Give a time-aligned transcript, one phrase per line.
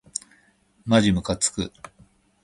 [0.83, 1.71] まじむかつく